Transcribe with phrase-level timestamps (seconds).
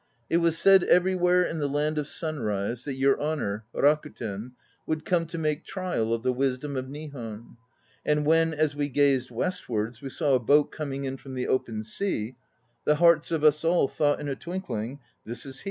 [0.31, 4.53] It was said everywhere in the Land of Sunrise that your Honour, Rakuten,
[4.87, 7.57] would come to make trial of the wisdom of Nihon.
[8.03, 11.83] And when, as we gazed westwards, we saw a boat coming in from the open
[11.83, 12.35] sea,
[12.83, 15.59] the hearts of us all thought in a twinkling, 'This is he."